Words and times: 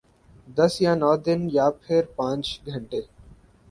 دس 0.57 0.73
یا 0.83 0.93
نو 1.01 1.11
دن 1.25 1.41
یا 1.55 1.67
پھر 1.81 2.01
پانچ 2.17 2.45
گھنٹے؟ 2.67 3.01